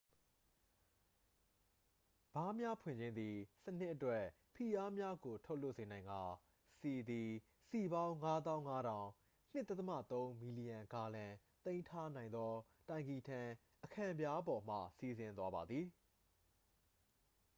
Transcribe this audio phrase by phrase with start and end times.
[2.35, 4.23] ဗားများဖွင့်ခြင်းသည် စနစ်အတွက်
[4.55, 6.21] ဖိအားများကိုလွှတ်ထုတ်စေနိုင်ကာ
[6.79, 7.29] ဆီသည်
[7.69, 8.89] စည်ပေါင်း ၅၅၀၀၀
[9.89, 11.25] ၂.၃ မီလီယံဂါလံ
[11.65, 12.53] သိမ်းထားနိုင်သော
[12.89, 13.39] တိုင်ကီထံ
[13.83, 15.85] အခံပြားပေါ်မှ စီးဆင်းသွားပါသည်။